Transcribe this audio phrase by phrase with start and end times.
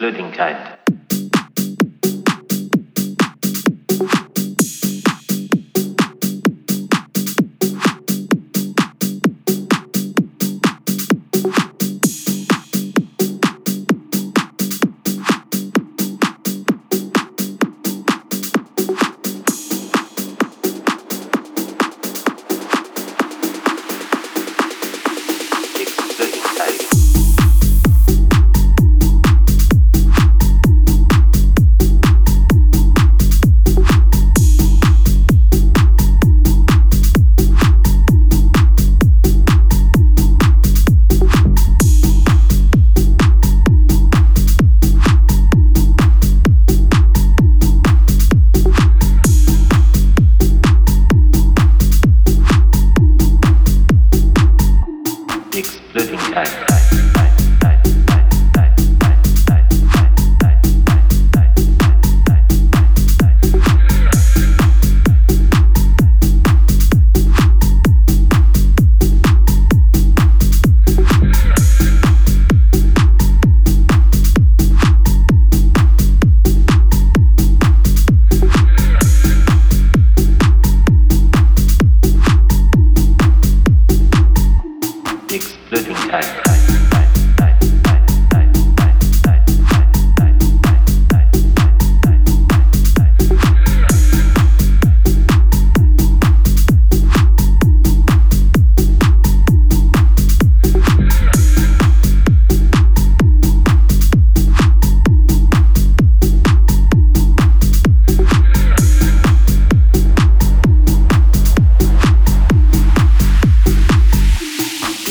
[0.00, 0.30] Exploding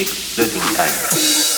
[0.06, 1.57] 热情待。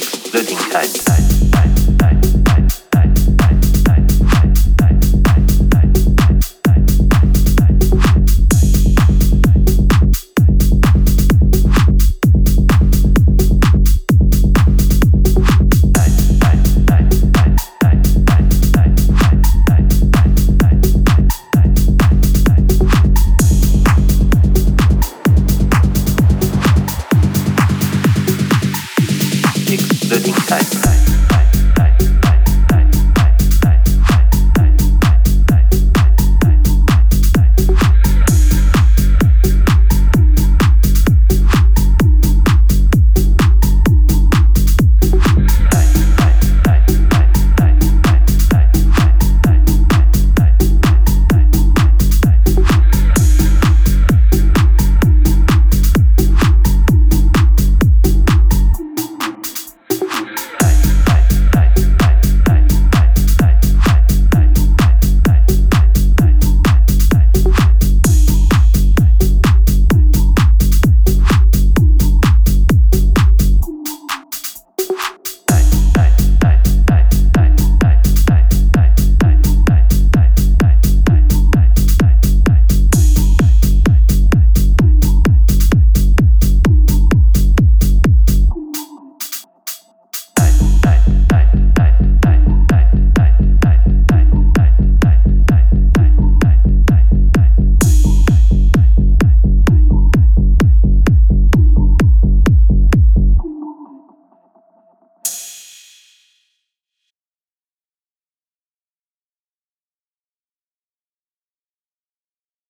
[0.00, 0.06] Kind.
[0.32, 1.25] Exploding kind.